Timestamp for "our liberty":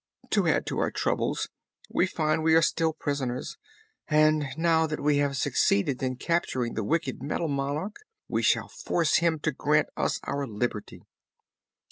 10.23-11.03